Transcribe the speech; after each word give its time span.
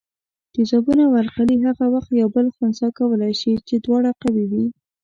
تیزابونه 0.53 1.01
او 1.07 1.13
القلي 1.23 1.55
هغه 1.65 1.85
وخت 1.93 2.09
یو 2.21 2.29
بل 2.35 2.45
خنثي 2.55 2.87
کولای 2.99 3.33
شي 3.41 3.53
چې 3.67 3.75
دواړه 3.85 4.11
قوي 4.21 4.45
وي. 4.51 4.65